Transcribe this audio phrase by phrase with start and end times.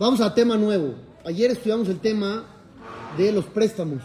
[0.00, 0.94] Vamos a tema nuevo.
[1.26, 2.46] Ayer estudiamos el tema
[3.18, 4.02] de los préstamos.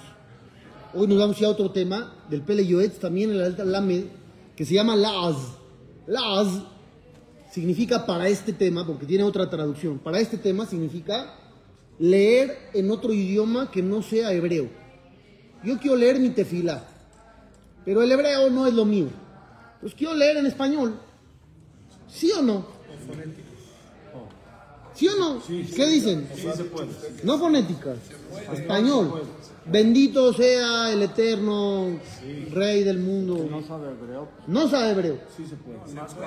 [0.94, 4.04] Hoy nos vamos a otro tema del Pele Yoetz, también en la Alta Lamed,
[4.58, 5.38] que se llama Laz.
[6.05, 6.63] Laz
[7.50, 9.97] significa para este tema, porque tiene otra traducción.
[10.00, 11.33] Para este tema significa
[11.97, 14.67] leer en otro idioma que no sea hebreo.
[15.63, 16.85] Yo quiero leer mi tefila,
[17.85, 19.07] pero el hebreo no es lo mío.
[19.80, 20.99] Pues quiero leer en español.
[22.09, 22.66] ¿Sí o no?
[24.95, 25.41] ¿Sí o no?
[25.45, 26.27] ¿Qué dicen?
[27.23, 27.98] No fonéticas.
[28.53, 29.23] Español.
[29.66, 31.99] Bendito sea el eterno
[32.52, 33.48] Rey del mundo.
[33.50, 35.20] No sabe hebreo, pues No sabe hebreo.
[35.36, 35.80] sí se puede.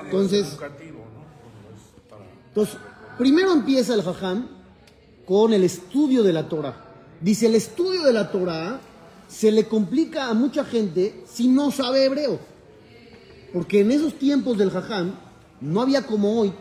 [0.04, 0.58] Entonces,
[2.48, 2.76] entonces,
[3.16, 4.48] primero empieza el Jajam
[5.24, 6.84] con el estudio de la Torah.
[7.20, 8.80] Dice, el estudio de la Torah
[9.28, 12.38] se le complica a mucha gente si no sabe hebreo.
[13.52, 15.14] Porque en esos tiempos del Jajam
[15.60, 16.52] no había como hoy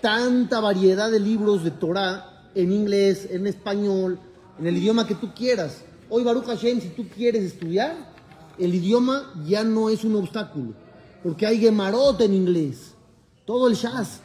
[0.00, 4.18] tanta variedad de libros de Torah en inglés, en español,
[4.58, 5.82] en el idioma que tú quieras.
[6.08, 7.94] Hoy Baruch Hashem, si tú quieres estudiar,
[8.58, 10.74] el idioma ya no es un obstáculo.
[11.22, 12.94] Porque hay Gemarot en inglés,
[13.44, 14.20] todo el Shas.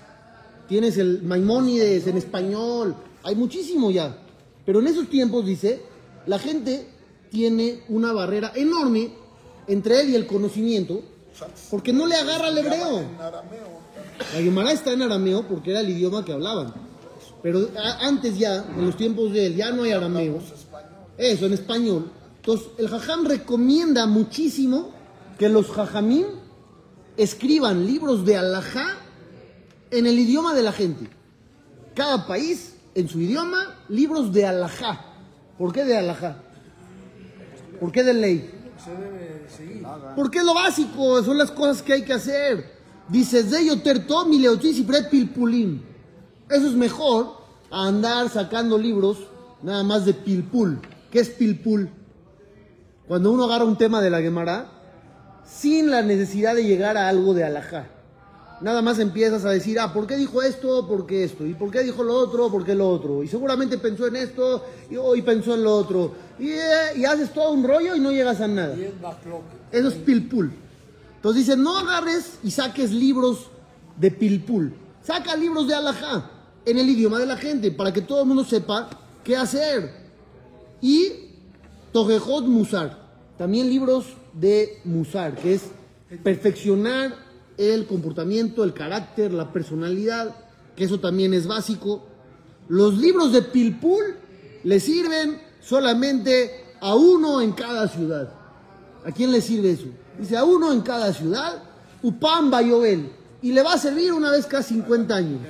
[0.67, 4.17] Tienes el Maimónides en español, hay muchísimo ya.
[4.66, 5.81] Pero en esos tiempos, dice,
[6.25, 6.88] la gente
[7.30, 9.11] tiene una barrera enorme
[9.67, 11.02] entre él y el conocimiento,
[11.69, 13.03] porque no le agarra el hebreo.
[14.19, 16.73] La Gemara está en arameo porque era el idioma que hablaban.
[17.41, 17.69] Pero
[18.02, 20.39] antes ya, en los tiempos de él, ya no hay arameo.
[21.17, 22.11] Eso, en español.
[22.38, 24.91] Entonces, el jajam recomienda muchísimo
[25.38, 26.25] que los jajamín
[27.17, 28.97] escriban libros de alajá
[29.91, 31.09] en el idioma de la gente.
[31.94, 35.05] Cada país, en su idioma, libros de alajá.
[35.57, 36.38] ¿Por qué de alajá?
[37.79, 38.52] ¿Por qué de ley?
[40.16, 42.75] Porque es lo básico, son las cosas que hay que hacer.
[43.08, 43.39] Dice.
[46.50, 47.38] Eso es mejor
[47.72, 49.17] a andar sacando libros
[49.62, 50.80] nada más de Pilpul.
[51.12, 51.89] ¿Qué es Pilpul?
[53.08, 54.72] Cuando uno agarra un tema de la Gemara
[55.46, 57.88] sin la necesidad de llegar a algo de alajá.
[58.62, 60.88] Nada más empiezas a decir, ah, ¿por qué dijo esto?
[60.88, 61.46] ¿Por qué esto?
[61.46, 62.50] ¿Y por qué dijo lo otro?
[62.50, 63.22] ¿Por qué lo otro?
[63.22, 66.13] Y seguramente pensó en esto y hoy pensó en lo otro.
[66.40, 68.75] Y, eh, y haces todo un rollo y no llegas a nada.
[69.72, 70.52] Eso es pilpul.
[71.25, 73.47] Entonces dice, no agarres y saques libros
[73.97, 74.75] de pilpul.
[75.02, 76.30] Saca libros de alajá
[76.63, 78.88] en el idioma de la gente para que todo el mundo sepa
[79.24, 79.91] qué hacer.
[80.81, 81.14] Y
[81.91, 83.00] Tojejot Musar.
[83.40, 85.64] También libros de Musar, que es
[86.24, 87.16] perfeccionar
[87.58, 90.35] el comportamiento, el carácter, la personalidad,
[90.75, 92.03] que eso también es básico.
[92.68, 94.16] Los libros de Pilpul
[94.64, 98.31] le sirven solamente a uno en cada ciudad.
[99.03, 99.88] ¿A quién le sirve eso?
[100.20, 101.62] Dice a uno en cada ciudad,
[102.02, 103.12] Upam Bayoel.
[103.42, 105.42] Y le va a servir una vez cada 50 años.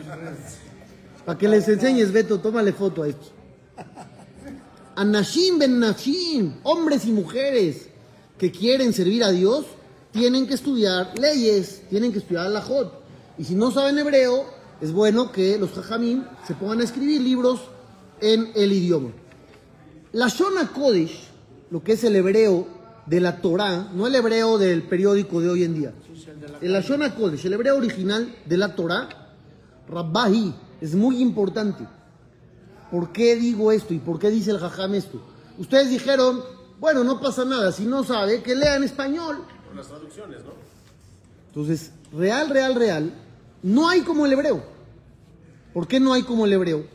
[1.26, 3.28] Para que les enseñes, Beto, tómale foto a esto.
[4.96, 7.88] Anashim ben Nashim, hombres y mujeres
[8.38, 9.66] que quieren servir a Dios,
[10.12, 12.88] tienen que estudiar leyes, tienen que estudiar la Jod.
[13.38, 14.46] Y si no saben hebreo,
[14.82, 17.62] es bueno que los jajamim se pongan a escribir libros
[18.22, 19.12] en el idioma.
[20.14, 21.28] La Shona Kodesh,
[21.72, 22.68] lo que es el hebreo
[23.05, 25.93] de la Torá, no el hebreo del periódico de hoy en día.
[26.61, 29.09] El la Shona Kodesh, el hebreo original de la Torá,
[29.88, 31.85] Rabbahi, es muy importante.
[32.89, 35.21] ¿Por qué digo esto y por qué dice el jajam esto?
[35.57, 36.43] Ustedes dijeron,
[36.79, 39.43] bueno, no pasa nada, si no sabe, que lea en español.
[39.67, 40.53] Con las traducciones, ¿no?
[41.47, 43.13] Entonces, real, real, real,
[43.63, 44.63] no hay como el hebreo.
[45.73, 46.85] ¿Por qué no hay como el hebreo?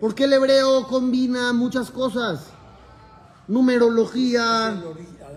[0.00, 2.51] Porque el hebreo combina muchas cosas.
[3.48, 4.82] Numerología,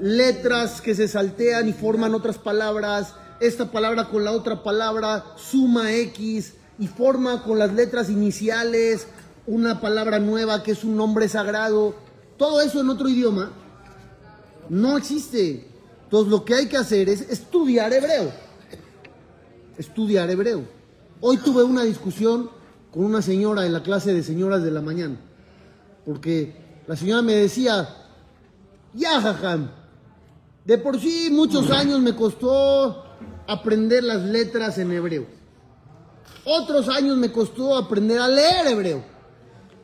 [0.02, 5.94] letras que se saltean y forman otras palabras, esta palabra con la otra palabra, suma
[5.94, 9.08] X y forma con las letras iniciales
[9.48, 11.96] una palabra nueva que es un nombre sagrado.
[12.38, 13.52] Todo eso en otro idioma
[14.70, 15.68] no existe.
[16.04, 18.32] Entonces lo que hay que hacer es estudiar hebreo.
[19.78, 20.64] Estudiar hebreo.
[21.22, 22.50] Hoy tuve una discusión
[22.92, 25.18] con una señora en la clase de señoras de la mañana.
[26.06, 27.88] Porque la señora me decía,
[28.94, 29.70] ya jajam,
[30.66, 33.06] de por sí muchos años me costó
[33.48, 35.26] aprender las letras en hebreo.
[36.44, 39.04] Otros años me costó aprender a leer hebreo.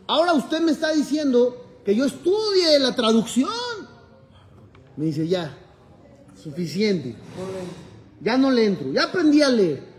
[0.07, 3.49] Ahora usted me está diciendo que yo estudie la traducción.
[4.95, 5.57] Me dice, ya,
[6.41, 7.15] suficiente.
[8.19, 9.91] Ya no le entro, ya aprendí a leer.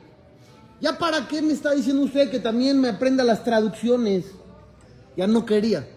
[0.80, 4.26] ¿Ya para qué me está diciendo usted que también me aprenda las traducciones?
[5.16, 5.88] Ya no quería.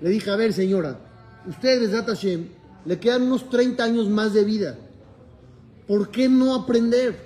[0.00, 0.98] Le dije, a ver señora,
[1.46, 2.48] usted es Hashem,
[2.84, 4.76] le quedan unos 30 años más de vida.
[5.86, 7.16] ¿Por qué no aprender?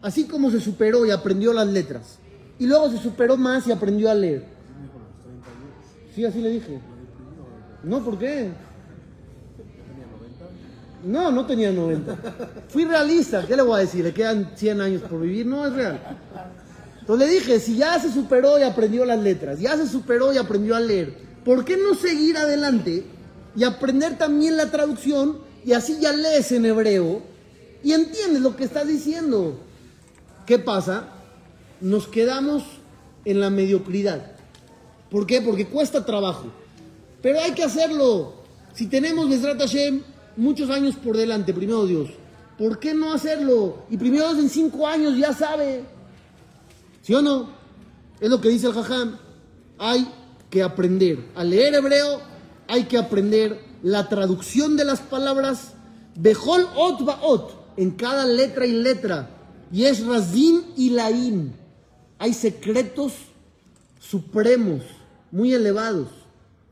[0.00, 2.18] Así como se superó y aprendió las letras.
[2.58, 4.44] Y luego se superó más y aprendió a leer.
[6.14, 6.80] Sí, así le dije.
[7.82, 8.50] No, ¿por qué?
[11.04, 12.16] No, no tenía 90.
[12.68, 14.04] Fui realista, ¿qué le voy a decir?
[14.04, 16.00] Le quedan 100 años por vivir, no es real.
[17.00, 20.38] Entonces le dije, si ya se superó y aprendió las letras, ya se superó y
[20.38, 23.04] aprendió a leer, ¿por qué no seguir adelante
[23.56, 27.22] y aprender también la traducción y así ya lees en hebreo
[27.82, 29.58] y entiendes lo que estás diciendo?
[30.46, 31.08] ¿Qué pasa?
[31.80, 32.64] Nos quedamos
[33.24, 34.32] en la mediocridad.
[35.10, 35.40] ¿Por qué?
[35.40, 36.46] Porque cuesta trabajo.
[37.22, 38.34] Pero hay que hacerlo.
[38.74, 40.02] Si tenemos Besrat Hashem
[40.36, 42.10] muchos años por delante, primero Dios,
[42.56, 43.84] ¿por qué no hacerlo?
[43.90, 45.84] Y primero Dios en cinco años ya sabe.
[47.02, 47.50] ¿Sí o no?
[48.20, 49.16] Es lo que dice el Jajam.
[49.78, 50.06] Hay
[50.50, 52.20] que aprender a leer hebreo,
[52.66, 55.72] hay que aprender la traducción de las palabras.
[56.16, 59.30] Bejol ot ot, en cada letra y letra.
[59.72, 61.52] Y es razin y laim.
[62.18, 63.12] Hay secretos
[64.00, 64.82] supremos,
[65.30, 66.08] muy elevados.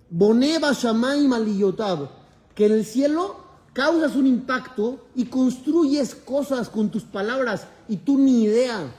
[0.09, 2.09] Boneba Shamay Maliyotab,
[2.55, 3.37] que en el cielo
[3.73, 8.91] causas un impacto y construyes cosas con tus palabras y tú ni idea.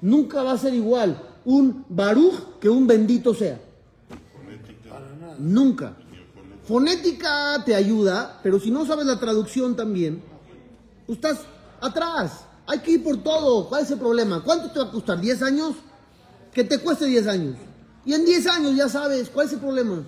[0.00, 3.60] Nunca va a ser igual un Baruch que un bendito sea.
[5.40, 5.96] Nunca.
[6.64, 10.22] Fonética te ayuda, pero si no sabes la traducción también,
[11.06, 11.40] tú estás
[11.80, 12.44] atrás.
[12.66, 13.68] Hay que ir por todo.
[13.68, 14.42] ¿Cuál es el problema?
[14.44, 15.20] ¿Cuánto te va a costar?
[15.20, 15.74] ¿10 años?
[16.52, 17.56] Que te cueste 10 años.
[18.04, 20.02] Y en 10 años ya sabes, ¿cuál es el problema?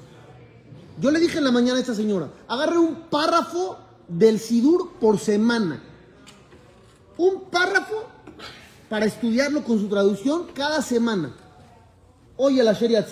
[1.01, 5.19] Yo le dije en la mañana a esta señora, agarre un párrafo del Sidur por
[5.19, 5.83] semana.
[7.17, 8.05] Un párrafo
[8.89, 11.35] para estudiarlo con su traducción cada semana.
[12.37, 13.07] Hoy a la Sheria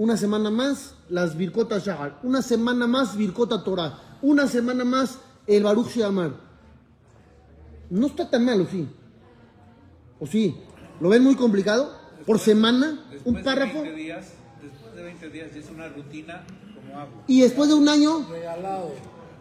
[0.00, 2.20] Una semana más, las Birkota Shahar.
[2.22, 4.16] Una semana más, Birkota Torah.
[4.22, 6.32] Una semana más, el Baruch Sheamar.
[7.90, 8.88] No está tan mal, ¿o sí?
[10.18, 10.56] ¿O sí?
[11.02, 11.94] ¿Lo ven muy complicado?
[12.24, 12.98] ¿Por semana?
[13.26, 13.82] ¿Un párrafo?
[13.82, 14.28] días,
[14.62, 17.24] después de 20 días ya es una rutina como hago.
[17.26, 18.26] ¿Y después de un año?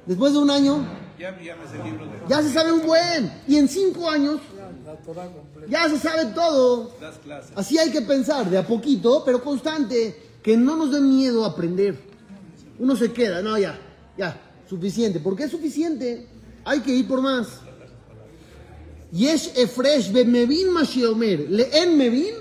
[0.08, 0.86] Después de un año,
[1.18, 3.32] Ya, ya me sé el libro de ya se sabe un buen.
[3.48, 4.42] Y en cinco años,
[5.70, 6.92] ya se sabe todo.
[7.00, 7.54] las clases.
[7.56, 10.28] Así hay que pensar, de a poquito, pero constante.
[10.44, 12.00] Que no nos dé miedo aprender.
[12.78, 13.80] Uno se queda, no, ya,
[14.18, 14.40] ya,
[14.70, 15.20] suficiente.
[15.20, 16.28] ¿Por qué es suficiente?
[16.64, 17.48] Hay que ir por más.
[19.12, 21.50] Yesh efresh mevin mashiomer.
[21.50, 22.36] Leen mevin.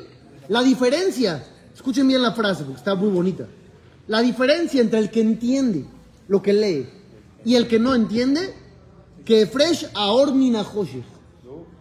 [0.49, 3.47] La diferencia, escuchen bien la frase porque está muy bonita.
[4.07, 5.85] La diferencia entre el que entiende
[6.29, 6.89] lo que lee
[7.45, 8.55] y el que no entiende,
[9.25, 10.33] que fresh aor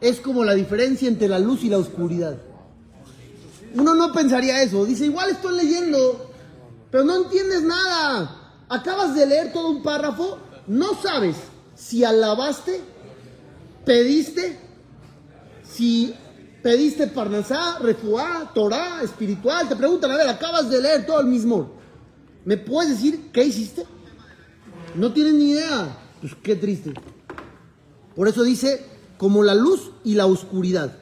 [0.02, 2.38] Es como la diferencia entre la luz y la oscuridad.
[3.77, 4.85] Uno no pensaría eso.
[4.85, 6.31] Dice, igual estoy leyendo,
[6.91, 8.63] pero no entiendes nada.
[8.69, 11.35] Acabas de leer todo un párrafo, no sabes
[11.75, 12.81] si alabaste,
[13.85, 14.59] pediste,
[15.63, 16.13] si
[16.63, 19.69] pediste parnasá, refuá, torá, espiritual.
[19.69, 21.77] Te preguntan, a ver, acabas de leer todo el mismo.
[22.45, 23.85] ¿Me puedes decir qué hiciste?
[24.95, 25.97] No tienes ni idea.
[26.19, 26.94] Pues qué triste.
[28.15, 28.83] Por eso dice,
[29.18, 30.97] como la luz y la oscuridad.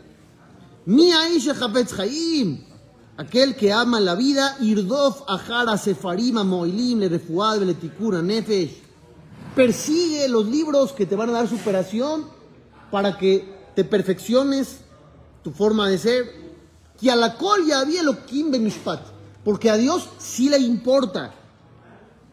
[0.85, 1.53] Mi Aisha
[1.97, 2.64] Haim.
[3.17, 8.81] Aquel que ama la vida, Irdof Ahara Sefarima Moilim Le Refuad Beletikura Nefesh.
[9.55, 12.25] Persigue los libros que te van a dar superación
[12.91, 14.79] para que te perfecciones
[15.43, 16.25] tu forma de ser.
[16.99, 18.17] Que a la col ya había lo.
[19.45, 21.33] Porque a Dios sí le importa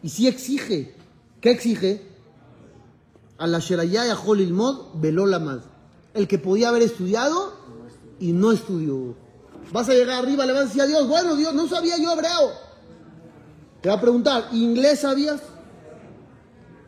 [0.01, 0.95] y sí exige.
[1.39, 2.05] ¿Qué exige?
[3.37, 5.59] A la Sherayah y Mod veló la más.
[6.13, 7.53] El que podía haber estudiado
[8.19, 9.22] y no estudió.
[9.71, 12.11] Vas a llegar arriba, le vas a decir a Dios, bueno Dios, no sabía yo
[12.11, 12.51] hebreo.
[13.81, 15.41] Te va a preguntar, ¿inglés sabías?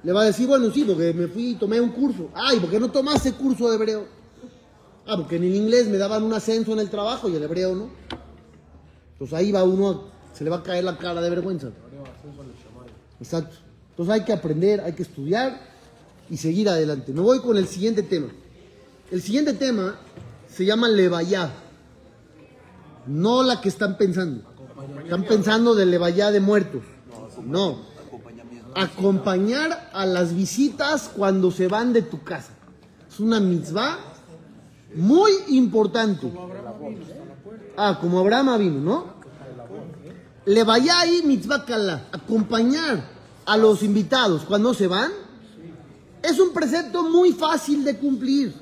[0.03, 2.29] Le va a decir, bueno, sí, porque me fui y tomé un curso.
[2.33, 4.05] Ay, ¿por qué no tomaste curso de hebreo?
[5.07, 7.75] Ah, porque en el inglés me daban un ascenso en el trabajo y el hebreo
[7.75, 7.89] no.
[9.13, 10.03] Entonces ahí va uno,
[10.33, 11.67] se le va a caer la cara de vergüenza.
[13.19, 13.55] Exacto.
[13.91, 15.59] Entonces hay que aprender, hay que estudiar
[16.29, 17.13] y seguir adelante.
[17.13, 18.27] Me voy con el siguiente tema.
[19.09, 19.99] El siguiente tema
[20.47, 21.51] se llama Levayá.
[23.07, 24.43] No la que están pensando.
[25.03, 26.83] Están pensando de Levayá de muertos.
[27.43, 27.77] No.
[28.75, 32.51] Acompañar a las visitas cuando se van de tu casa.
[33.09, 33.97] Es una mitzvah
[34.95, 36.31] muy importante.
[37.77, 39.15] Ah, como Abraham vino, ¿no?
[40.45, 42.07] Levayá ahí mitzvah kala.
[42.11, 43.03] Acompañar
[43.45, 45.11] a los invitados cuando se van,
[46.21, 48.53] es un precepto muy fácil de cumplir.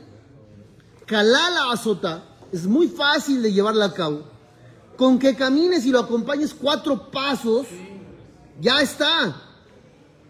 [1.05, 4.32] Calala azota es muy fácil de llevarla a cabo.
[4.97, 7.67] Con que camines y lo acompañes cuatro pasos,
[8.59, 9.35] ya está.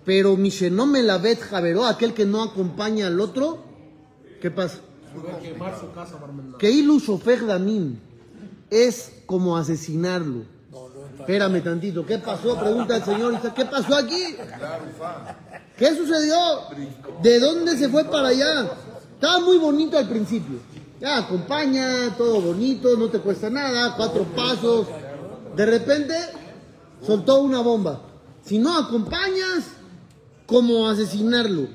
[0.05, 3.63] Pero Mishenome la vet javeró, aquel que no acompaña al otro,
[4.41, 4.79] ¿qué pasa?
[6.59, 6.99] Que ilu
[7.47, 7.99] damim
[8.69, 10.43] es como asesinarlo.
[11.19, 12.57] Espérame tantito, ¿qué pasó?
[12.59, 14.35] Pregunta el señor, ¿qué pasó aquí?
[15.77, 16.35] ¿Qué sucedió?
[17.21, 18.71] ¿De dónde se fue para allá?
[19.15, 20.59] Estaba muy bonito al principio.
[21.03, 24.87] Ya, acompaña, todo bonito, no te cuesta nada, cuatro pasos.
[25.53, 26.15] De repente,
[27.05, 28.03] soltó una bomba.
[28.41, 29.65] Si no acompañas,
[30.45, 31.67] ¿cómo asesinarlo?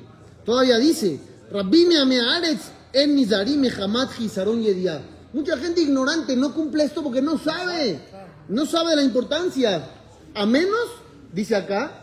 [0.46, 1.20] Todavía dice,
[1.52, 5.02] Rabbi Aretz en Mizarim Hamad Gizaron Yedia.
[5.34, 8.00] Mucha gente ignorante no cumple esto porque no sabe.
[8.48, 9.90] No sabe la importancia.
[10.34, 10.88] A menos,
[11.34, 12.02] dice acá,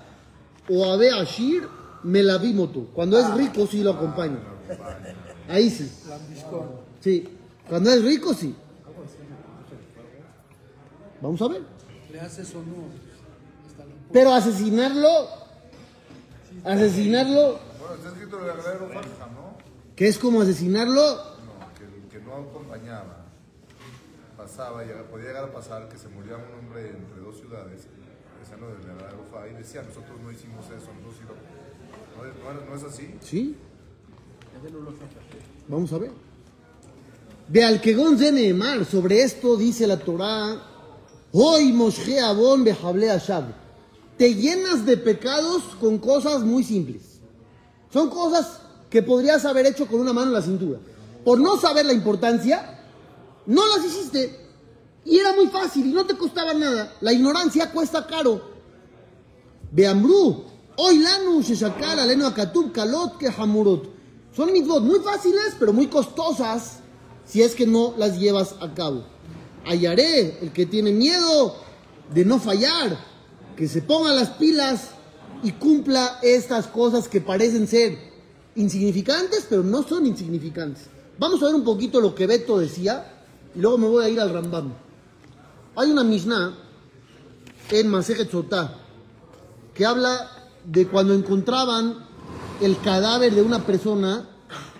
[0.69, 1.67] o Abe Ashir
[2.03, 2.87] me la moto.
[2.93, 4.37] Cuando es rico, sí lo acompaña.
[5.49, 5.91] Ahí sí.
[7.05, 7.23] Sí.
[7.69, 8.55] Cuando es rico, sí.
[11.21, 11.61] Vamos a ver.
[14.11, 15.27] Pero asesinarlo,
[16.63, 17.59] asesinarlo.
[17.79, 19.57] Bueno, está escrito el verdadero ¿no?
[19.95, 20.95] ¿Qué es como asesinarlo?
[20.95, 23.25] No, que el que no acompañaba
[24.35, 24.81] pasaba,
[25.11, 27.85] podía llegar a pasar que se moría un hombre entre dos ciudades,
[28.39, 31.37] pensando del verdadero y decía, nosotros no hicimos eso, nosotros
[32.17, 33.13] ¿No, no, ¿No es así?
[33.21, 33.55] Sí.
[35.67, 36.24] Vamos a ver.
[37.47, 38.17] De Alquegón
[38.57, 40.63] Mar, sobre esto dice la Torá,
[41.31, 43.43] hoy Moshe Abon Behable Ashab.
[44.17, 47.19] Te llenas de pecados con cosas muy simples.
[47.93, 50.79] Son cosas que podrías haber hecho con una mano en la cintura.
[51.23, 52.79] Por no saber la importancia,
[53.45, 54.39] no las hiciste.
[55.05, 56.95] Y era muy fácil y no te costaba nada.
[57.01, 58.41] La ignorancia cuesta caro.
[59.71, 60.45] Beamru,
[60.77, 63.87] hoy lanu sheshakal aleno akatub kalot hamurot.
[64.35, 66.79] Son mitzvot muy fáciles, pero muy costosas
[67.25, 69.03] si es que no las llevas a cabo.
[69.65, 71.55] Hallaré el que tiene miedo
[72.13, 72.97] de no fallar,
[73.55, 74.89] que se ponga las pilas
[75.43, 77.97] y cumpla estas cosas que parecen ser
[78.55, 80.83] insignificantes, pero no son insignificantes.
[81.17, 83.11] Vamos a ver un poquito lo que Beto decía
[83.55, 84.73] y luego me voy a ir al Rambam.
[85.75, 86.57] Hay una Mishnah
[87.71, 88.77] en Masejet Sotá
[89.73, 90.31] que habla
[90.65, 92.05] de cuando encontraban
[92.61, 94.27] el cadáver de una persona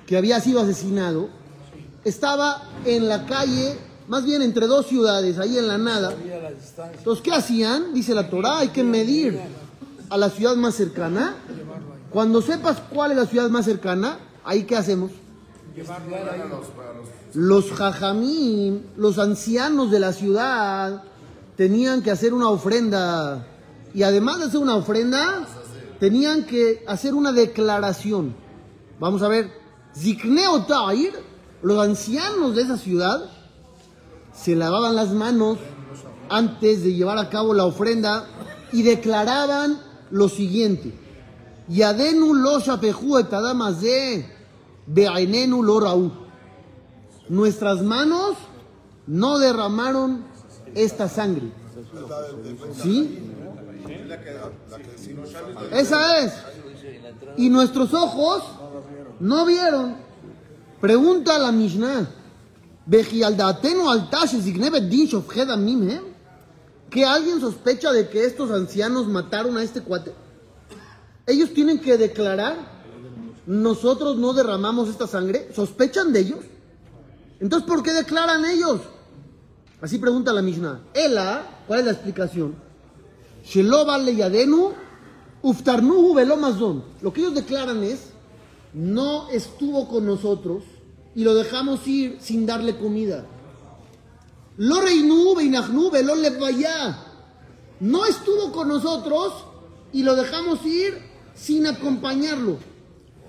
[0.06, 1.30] que había sido asesinado.
[2.06, 6.14] Estaba en la calle, más bien entre dos ciudades, ahí en la nada.
[6.98, 7.96] Entonces, ¿qué hacían?
[7.96, 9.40] Dice la Torah, hay que medir
[10.10, 11.36] a la ciudad más cercana.
[12.12, 15.12] Cuando sepas cuál es la ciudad más cercana, ahí qué hacemos?
[17.34, 21.04] Los jajamín, los ancianos de la ciudad,
[21.58, 23.48] tenían que hacer una ofrenda.
[23.96, 25.48] Y además de hacer una ofrenda,
[26.00, 28.36] tenían que hacer una declaración.
[29.00, 29.52] Vamos a ver,
[29.98, 31.14] Zikneo Tair,
[31.62, 33.30] los ancianos de esa ciudad,
[34.34, 35.58] se lavaban las manos
[36.30, 38.28] antes de llevar a cabo la ofrenda
[38.72, 39.80] y declaraban
[40.12, 40.94] lo siguiente.
[41.68, 42.60] Yadenu lo
[45.64, 46.12] lo raú.
[47.30, 48.36] Nuestras manos
[49.08, 50.26] no derramaron
[50.76, 51.52] esta sangre.
[52.82, 53.20] ¿Sí?
[55.72, 56.34] Esa es.
[57.38, 58.44] Y nuestros ojos
[59.20, 59.98] no vieron.
[60.86, 62.08] Pregunta a la Mishnah.
[66.92, 70.14] ¿Que alguien sospecha de que estos ancianos mataron a este cuate?
[71.26, 72.84] Ellos tienen que declarar,
[73.48, 75.50] nosotros no derramamos esta sangre.
[75.56, 76.46] ¿Sospechan de ellos?
[77.40, 78.82] Entonces, ¿por qué declaran ellos?
[79.82, 80.82] Así pregunta la Mishnah.
[80.94, 82.54] Ela, ¿cuál es la explicación?
[87.02, 88.12] Lo que ellos declaran es,
[88.72, 90.62] no estuvo con nosotros
[91.16, 93.26] y lo dejamos ir sin darle comida.
[94.58, 96.16] Lo reinu velo
[97.80, 99.34] No estuvo con nosotros
[99.94, 100.98] y lo dejamos ir
[101.34, 102.58] sin acompañarlo.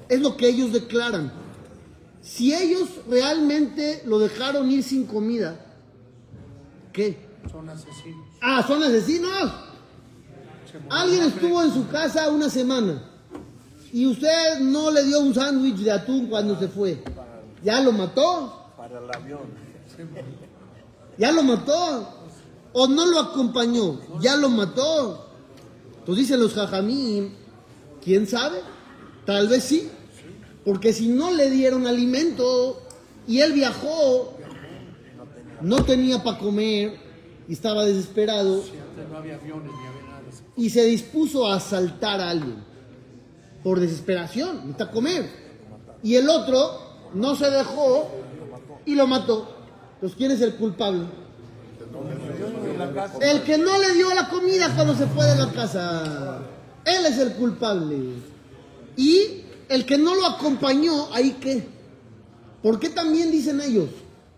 [0.09, 1.33] Es lo que ellos declaran.
[2.21, 5.65] Si ellos realmente lo dejaron ir sin comida,
[6.93, 7.25] ¿qué?
[7.51, 8.27] Son asesinos.
[8.43, 9.53] Ah, son asesinos.
[10.91, 13.03] Alguien estuvo en su casa una semana
[13.93, 17.03] y usted no le dio un sándwich de atún cuando se fue.
[17.67, 18.71] ¿Ya lo mató?
[18.77, 19.41] Para el avión.
[21.19, 22.09] ¿Ya lo mató?
[22.73, 24.01] ¿O no lo acompañó?
[24.21, 25.27] ¿Ya lo mató?
[25.99, 27.35] Entonces dicen los jajamín,
[28.05, 28.61] ¿quién sabe?
[29.25, 29.91] Tal vez sí.
[30.65, 32.81] Porque si no le dieron alimento
[33.27, 34.39] y él viajó,
[35.61, 37.01] no tenía para comer
[37.49, 38.63] y estaba desesperado
[40.57, 42.63] y se dispuso a asaltar a alguien
[43.65, 45.29] por desesperación, necesita comer.
[46.05, 48.09] Y el otro no se dejó
[48.85, 49.49] y lo mató.
[49.95, 51.07] Entonces, ¿quién es el culpable?
[53.21, 56.39] El que no le dio la comida cuando se fue de la casa.
[56.85, 57.97] Él es el culpable.
[58.97, 61.67] Y el que no lo acompañó, ¿ahí qué?
[62.63, 63.91] ¿Por qué también dicen ellos?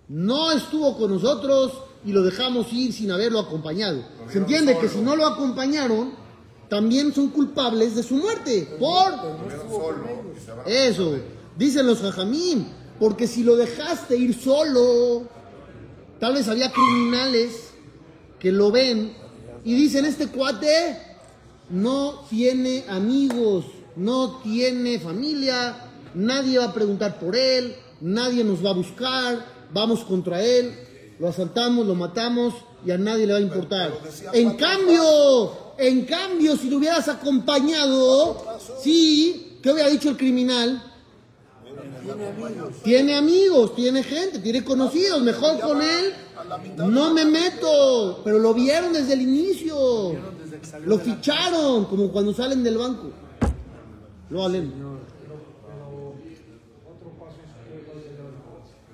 [0.08, 1.72] No estuvo con nosotros
[2.04, 4.02] y lo dejamos ir sin haberlo acompañado.
[4.30, 6.12] Se entiende que si no lo acompañaron,
[6.68, 8.76] también son culpables de su muerte.
[8.78, 9.12] Por
[10.66, 11.18] eso,
[11.58, 15.28] dicen los jajamín, porque si lo dejaste ir solo,
[16.18, 17.70] tal vez había criminales
[18.38, 19.12] que lo ven
[19.64, 20.98] y dicen, este cuate
[21.68, 23.64] no tiene amigos,
[23.96, 30.04] no tiene familia, nadie va a preguntar por él, nadie nos va a buscar, vamos
[30.04, 30.72] contra él,
[31.18, 32.54] lo asaltamos, lo matamos
[32.86, 33.92] y a nadie le va a importar.
[34.32, 38.44] En cambio, en cambio, si lo hubieras acompañado,
[38.82, 40.87] sí, ¿qué hubiera dicho el criminal?
[42.82, 46.14] Tiene amigos, tiene gente, tiene conocidos, mejor con él.
[46.76, 50.14] No me meto, pero lo vieron desde el inicio.
[50.84, 53.10] Lo ficharon, como cuando salen del banco.
[54.30, 54.72] Lo valen.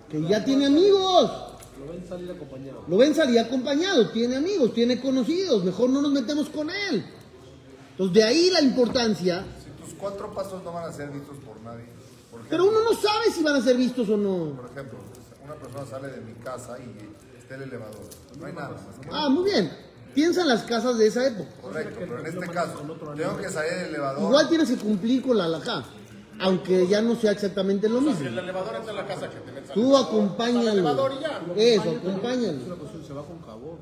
[0.08, 1.30] Que ya tiene amigos.
[1.78, 2.84] Lo ven salir acompañado.
[2.86, 7.04] Lo ven salir acompañado, tiene amigos, tiene conocidos, mejor no nos metemos con él.
[7.90, 9.44] Entonces, de ahí la importancia.
[9.62, 11.84] Si tus cuatro pasos no van a ser vistos por nadie.
[12.48, 14.56] Pero uno no sabe si van a ser vistos o no.
[14.56, 14.98] por ejemplo,
[15.44, 18.00] una persona sale de mi casa y está el elevador.
[18.38, 18.70] No hay nada.
[18.70, 19.70] más que- Ah, muy bien.
[20.14, 21.50] Piensa en las casas de esa época.
[21.60, 22.78] Correcto, pero en este caso,
[23.16, 24.22] tengo que salir del elevador.
[24.22, 25.82] Igual tienes que cumplir con la alajá,
[26.40, 28.24] aunque ya no sea exactamente lo mismo.
[28.24, 29.72] El elevador entra en la casa que te metes.
[29.72, 30.70] Tú acompáñalo.
[30.70, 31.42] elevador y ya.
[31.56, 32.58] Eso, acompáñalo.
[33.06, 33.78] Se va con cabor.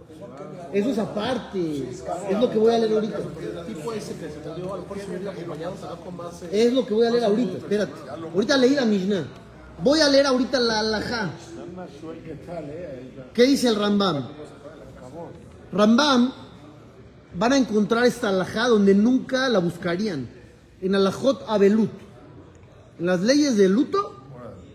[0.72, 1.90] Eso es aparte.
[2.28, 3.18] Es lo que voy a leer ahorita.
[3.18, 6.16] El tipo ese que se te dio, a lo mejor subir acompañado se va con
[6.16, 6.42] más.
[6.50, 7.58] Es lo que voy a leer ahorita.
[7.58, 7.92] Espérate.
[8.34, 9.24] Ahorita leí la Mishnah.
[9.82, 11.30] Voy a leer ahorita la alajá.
[13.32, 14.28] ¿Qué dice el Rambam?
[15.72, 16.32] Rambam
[17.34, 20.28] van a encontrar esta alajá donde nunca la buscarían.
[20.80, 21.90] En Alajot Abelut.
[22.98, 24.16] En las leyes de luto,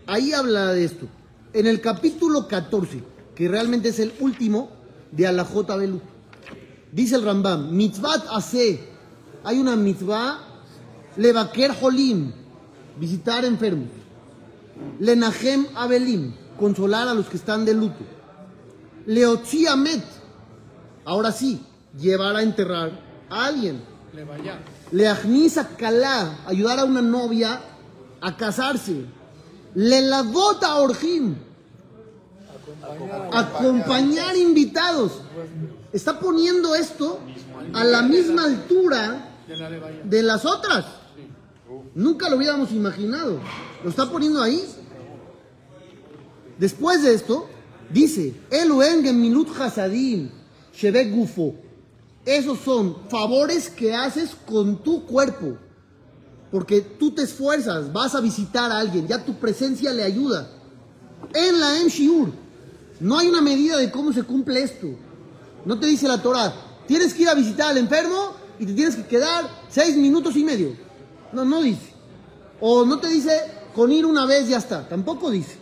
[0.06, 1.06] ahí habla de esto.
[1.52, 3.02] En el capítulo 14,
[3.38, 4.68] que realmente es el último
[5.12, 6.02] de Alajot Abelut.
[6.90, 8.80] Dice el Rambam, mitzvat hace.
[9.44, 10.40] Hay una mitzvah,
[11.16, 12.32] levaker holim,
[12.98, 13.90] visitar enfermos.
[14.98, 18.04] Lenahem abelim, consolar a los que están de luto.
[19.06, 20.02] Leotzi amet,
[21.04, 21.60] ahora sí,
[21.96, 22.90] llevar a enterrar
[23.30, 23.80] a alguien.
[24.90, 27.60] Leachnis kalá, ayudar a una novia
[28.20, 29.04] a casarse.
[29.76, 31.36] Lelavot a orjim,
[33.32, 35.20] acompañar invitados.
[35.92, 37.20] Está poniendo esto
[37.72, 39.24] a la misma altura
[40.04, 40.84] De las otras.
[41.94, 43.40] Nunca lo hubiéramos imaginado.
[43.82, 44.62] Lo está poniendo ahí.
[46.58, 47.48] Después de esto,
[47.90, 48.34] dice,
[49.60, 50.30] hasadim,
[50.74, 51.54] shebek gufo.
[52.26, 55.56] Esos son favores que haces con tu cuerpo.
[56.50, 60.50] Porque tú te esfuerzas, vas a visitar a alguien, ya tu presencia le ayuda.
[61.34, 62.32] En la Shiur,
[63.00, 64.88] no hay una medida de cómo se cumple esto.
[65.64, 66.52] No te dice la Torah,
[66.86, 70.44] tienes que ir a visitar al enfermo y te tienes que quedar seis minutos y
[70.44, 70.76] medio.
[71.32, 71.92] No, no dice.
[72.60, 73.30] O no te dice,
[73.74, 74.88] con ir una vez ya está.
[74.88, 75.58] Tampoco dice.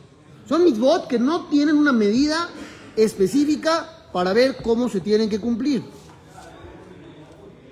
[0.48, 2.48] Son mitzvot que no tienen una medida
[2.96, 5.82] específica para ver cómo se tienen que cumplir.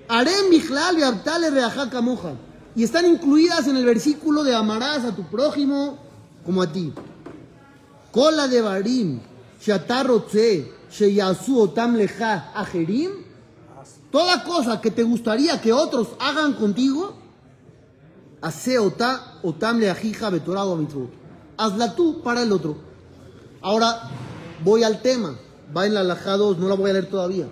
[0.07, 2.33] Harem Bichlal y Abtale Reajá Camoja.
[2.75, 5.97] Y están incluidas en el versículo de amarás a tu prójimo
[6.45, 6.93] como a ti.
[8.11, 9.19] Cola de Barim,
[14.11, 17.15] Toda cosa que te gustaría que otros hagan contigo,
[18.41, 18.77] hace.
[21.57, 22.77] Hazla tú para el otro.
[23.61, 24.09] Ahora
[24.63, 25.35] voy al tema.
[25.75, 27.47] Va en la Alajá 2, no la voy a leer todavía.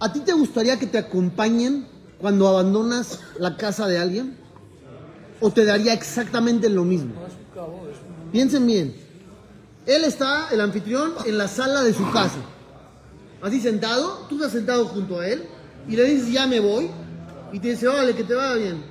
[0.00, 1.86] ¿A ti te gustaría que te acompañen
[2.18, 4.36] cuando abandonas la casa de alguien?
[5.40, 7.14] ¿O te daría exactamente lo mismo?
[8.32, 9.01] Piensen bien.
[9.86, 12.38] Él está, el anfitrión, en la sala de su casa.
[13.40, 15.44] Así sentado, tú estás sentado junto a él
[15.88, 16.90] y le dices, ya me voy.
[17.52, 18.84] Y te dice, órale, que te vaya bien.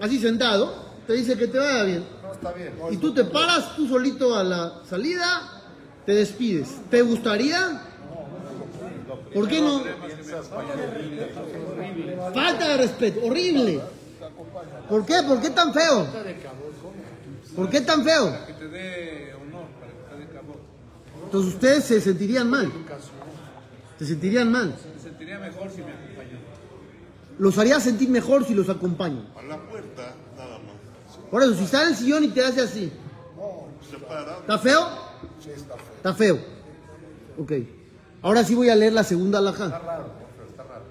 [0.00, 0.74] Así sentado,
[1.06, 2.04] te dice que te vaya bien.
[2.22, 2.72] No, está bien.
[2.90, 5.62] Y tú te paras tú solito a la salida,
[6.04, 6.68] te despides.
[6.90, 7.82] ¿Te gustaría?
[9.32, 9.82] ¿Por qué no?
[12.34, 13.80] Falta de respeto, horrible.
[14.88, 15.22] ¿Por qué?
[15.26, 16.06] ¿Por qué tan feo?
[17.58, 18.46] ¿Por qué tan feo?
[18.46, 20.60] Que te dé honor, para que te dé cabot.
[21.24, 22.70] Entonces ustedes se sentirían mal.
[23.98, 24.76] Se sentirían mal.
[24.94, 26.38] Me sentiría mejor si me acompañó.
[27.40, 29.26] Los haría sentir mejor si los acompañan.
[29.36, 31.18] A la puerta, nada más.
[31.32, 32.92] Por eso, si está en el sillón y te hace así,
[33.90, 34.38] Se para.
[34.38, 34.88] ¿está feo?
[35.42, 35.94] Sí, está feo.
[35.96, 36.38] Está feo.
[37.40, 37.52] Ok.
[38.22, 39.64] Ahora sí voy a leer la segunda alhaja.
[39.64, 40.06] Está raro,
[40.48, 40.84] está raro.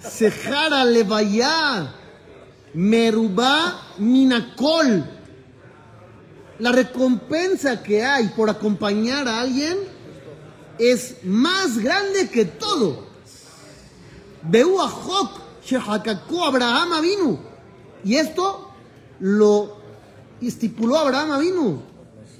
[0.00, 1.94] Sejara levaya.
[2.74, 5.13] Merubá minacol.
[6.58, 9.76] La recompensa que hay por acompañar a alguien
[10.78, 13.06] es más grande que todo.
[14.42, 17.38] Veu Ajok Shehakakó Abraham vino.
[18.04, 18.70] Y esto
[19.18, 19.78] lo
[20.40, 21.82] estipuló Abraham vino.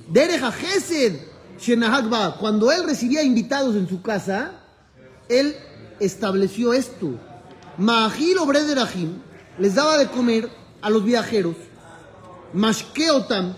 [0.08, 1.16] Derech Gesed
[1.58, 2.36] Shenahagba.
[2.38, 4.52] Cuando él recibía invitados en su casa,
[5.28, 5.56] él
[5.98, 7.18] estableció esto.
[7.78, 9.20] Mahil Obrederahim
[9.58, 10.48] les daba de comer
[10.82, 11.56] a los viajeros.
[12.52, 13.54] Mashkeotam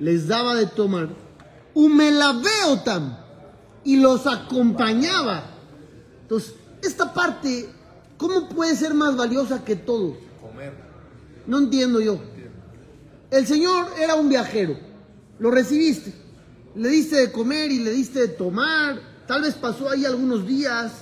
[0.00, 1.08] les daba de tomar.
[1.74, 3.16] Umelaveotam
[3.84, 5.44] y los acompañaba.
[6.22, 7.68] Entonces, esta parte,
[8.16, 10.16] ¿cómo puede ser más valiosa que todo?
[10.40, 10.72] Comer.
[11.46, 12.18] No entiendo yo.
[13.30, 14.76] El Señor era un viajero.
[15.38, 16.14] Lo recibiste.
[16.74, 19.00] Le diste de comer y le diste de tomar.
[19.26, 20.92] Tal vez pasó ahí algunos días.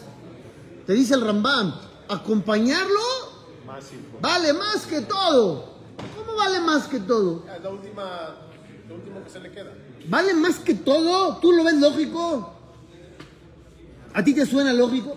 [0.87, 1.75] Te dice el Rambam,
[2.09, 3.27] acompañarlo
[4.21, 5.77] vale más que todo.
[6.17, 7.45] ¿Cómo vale más que todo?
[7.63, 8.37] La última,
[8.88, 9.72] lo último que se le queda.
[10.09, 11.38] ¿Vale más que todo?
[11.38, 12.55] ¿Tú lo ves lógico?
[14.14, 15.16] ¿A ti te suena lógico?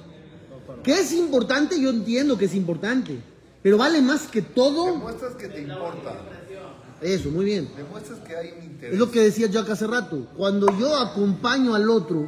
[0.84, 1.80] ¿Que es importante?
[1.80, 3.20] Yo entiendo que es importante.
[3.62, 4.86] Pero vale más que todo.
[4.94, 6.16] Demuestras que te importa.
[7.02, 7.70] Eso, muy bien.
[7.78, 8.94] Demuestras que hay un interés.
[8.94, 10.28] Es lo que decía Jack hace rato.
[10.36, 12.28] Cuando yo acompaño al otro,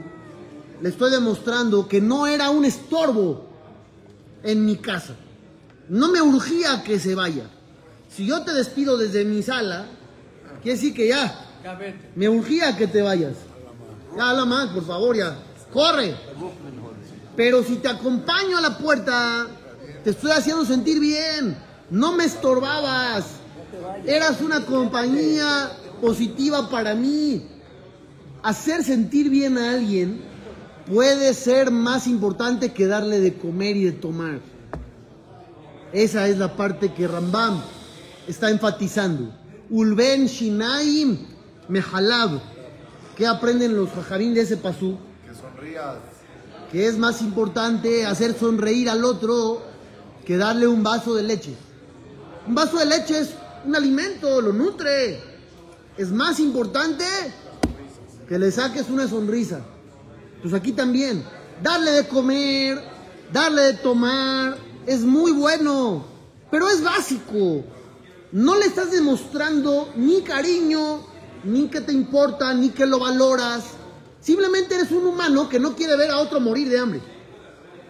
[0.81, 3.47] le estoy demostrando que no era un estorbo
[4.43, 5.15] en mi casa.
[5.89, 7.49] No me urgía que se vaya.
[8.09, 9.87] Si yo te despido desde mi sala,
[10.61, 11.47] quiere decir que ya.
[12.15, 13.35] Me urgía que te vayas.
[14.15, 15.37] Ya, habla más, por favor, ya.
[15.71, 16.15] Corre.
[17.35, 19.47] Pero si te acompaño a la puerta,
[20.03, 21.57] te estoy haciendo sentir bien.
[21.89, 23.25] No me estorbabas.
[24.05, 25.71] Eras una compañía
[26.01, 27.47] positiva para mí.
[28.43, 30.21] Hacer sentir bien a alguien
[30.91, 34.39] puede ser más importante que darle de comer y de tomar.
[35.93, 37.61] Esa es la parte que Rambam
[38.27, 39.40] está enfatizando.
[39.71, 41.17] Ulben Shinaim
[41.69, 42.41] Mehalab.
[43.15, 44.97] ¿Qué aprenden los jajarín de ese pasú?
[45.25, 45.95] Que sonrías.
[46.71, 49.61] Que es más importante hacer sonreír al otro
[50.25, 51.55] que darle un vaso de leche.
[52.45, 53.29] Un vaso de leche es
[53.65, 55.21] un alimento, lo nutre.
[55.97, 57.05] Es más importante
[58.27, 59.61] que le saques una sonrisa.
[60.41, 61.23] Pues aquí también,
[61.63, 62.83] darle de comer,
[63.31, 66.03] darle de tomar, es muy bueno,
[66.49, 67.63] pero es básico.
[68.31, 71.01] No le estás demostrando ni cariño,
[71.43, 73.63] ni que te importa, ni que lo valoras.
[74.21, 77.01] Simplemente eres un humano que no quiere ver a otro morir de hambre.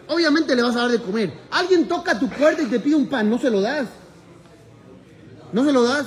[0.08, 1.32] Obviamente le vas a dar de comer.
[1.50, 3.86] Alguien toca tu puerta y te pide un pan, no se lo das.
[5.52, 6.06] ¿No se lo das?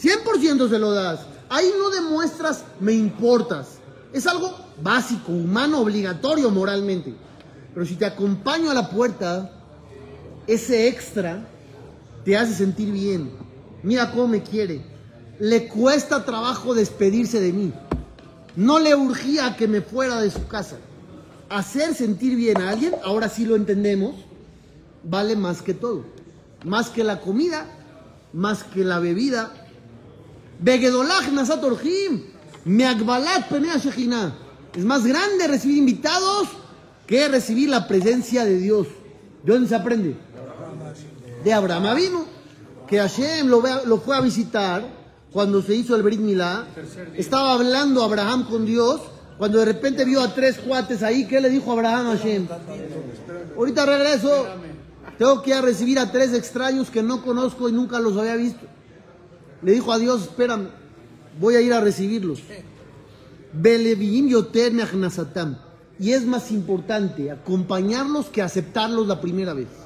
[0.00, 1.20] 100% se lo das.
[1.48, 3.78] Ahí no demuestras me importas.
[4.12, 7.14] Es algo básico, humano, obligatorio moralmente.
[7.74, 9.52] Pero si te acompaño a la puerta,
[10.46, 11.46] ese extra
[12.24, 13.41] te hace sentir bien.
[13.82, 14.82] Mira cómo me quiere.
[15.38, 17.72] Le cuesta trabajo despedirse de mí.
[18.54, 20.76] No le urgía que me fuera de su casa.
[21.48, 24.14] Hacer sentir bien a alguien, ahora sí lo entendemos,
[25.02, 26.04] vale más que todo.
[26.64, 27.66] Más que la comida,
[28.32, 29.52] más que la bebida.
[30.60, 32.22] Begedolach Nasat Orjim,
[32.64, 34.34] Meagbalat Penea Shejina.
[34.76, 36.48] Es más grande recibir invitados
[37.06, 38.86] que recibir la presencia de Dios.
[39.44, 40.16] ¿De dónde se aprende?
[41.44, 42.24] De Abraham vino,
[42.92, 43.62] que Hashem lo,
[44.04, 44.86] fue a visitar
[45.32, 46.66] cuando se hizo el Brit Milá.
[47.16, 49.00] Estaba hablando Abraham con Dios.
[49.38, 52.46] Cuando de repente vio a tres cuates ahí, ¿qué le dijo Abraham a Hashem?
[53.56, 54.46] Ahorita regreso.
[55.16, 58.36] Tengo que ir a recibir a tres extraños que no conozco y nunca los había
[58.36, 58.66] visto.
[59.62, 60.68] Le dijo a Dios, espérame,
[61.40, 62.40] voy a ir a recibirlos.
[65.98, 69.81] Y es más importante acompañarlos que aceptarlos la primera vez.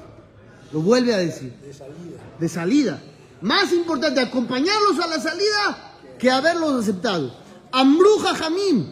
[0.71, 1.53] Lo vuelve a decir.
[1.61, 2.17] De salida.
[2.39, 3.01] De salida.
[3.41, 7.31] Más importante acompañarlos a la salida que haberlos aceptado.
[7.71, 8.87] Amruja Jamim.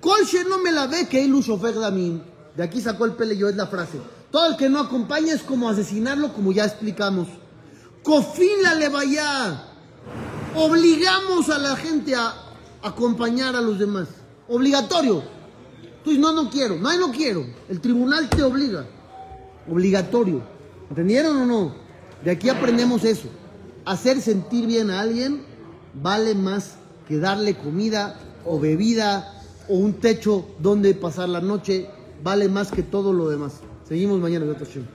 [0.00, 2.20] Kol no me la ve que ilu shofer damim.
[2.56, 3.98] De aquí sacó el pele yo es la frase.
[4.30, 7.28] Todo el que no acompaña es como asesinarlo, como ya explicamos.
[8.02, 9.64] Cofin la levaya.
[10.54, 12.34] Obligamos a la gente a
[12.82, 14.08] acompañar a los demás.
[14.48, 15.22] Obligatorio.
[16.04, 16.76] Tú dices, no, no quiero.
[16.76, 17.44] No, no quiero.
[17.68, 18.86] El tribunal te obliga.
[19.68, 20.55] Obligatorio.
[20.90, 21.74] ¿Entendieron o no?
[22.24, 23.28] De aquí aprendemos eso.
[23.84, 25.42] Hacer sentir bien a alguien
[25.94, 26.76] vale más
[27.08, 29.32] que darle comida o bebida
[29.68, 31.88] o un techo donde pasar la noche.
[32.22, 33.60] Vale más que todo lo demás.
[33.86, 34.86] Seguimos mañana, Shem.